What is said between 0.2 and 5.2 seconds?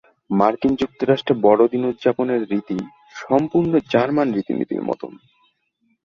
মার্কিন যুক্তরাষ্ট্রে বড়দিন উদযাপনের রীতি সম্পূর্ণ জার্মান রীতিনীতির মতন।